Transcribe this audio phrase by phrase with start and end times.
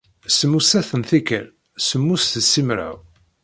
[0.37, 1.45] Semmuset n tikkal
[1.87, 2.97] semmus d simraw.